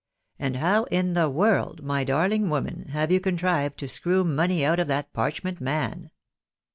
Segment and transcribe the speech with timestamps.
[0.39, 4.79] And how in the world, my darling woman, have you contrived to screw money out
[4.79, 6.09] of that parchment man